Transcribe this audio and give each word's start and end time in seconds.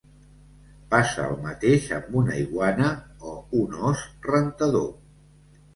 Passa 0.93 1.25
el 1.33 1.37
mateix 1.43 1.85
amb 1.99 2.17
una 2.23 2.41
iguana 2.47 2.91
o 3.35 3.35
un 3.63 3.79
os 3.93 4.05
rentador. 4.33 4.93